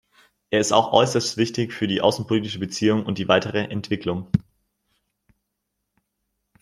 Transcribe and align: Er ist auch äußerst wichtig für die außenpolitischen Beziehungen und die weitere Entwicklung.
Er 0.49 0.59
ist 0.59 0.71
auch 0.73 0.93
äußerst 0.93 1.37
wichtig 1.37 1.73
für 1.73 1.85
die 1.85 2.01
außenpolitischen 2.01 2.59
Beziehungen 2.59 3.05
und 3.05 3.19
die 3.19 3.27
weitere 3.27 3.59
Entwicklung. 3.59 4.31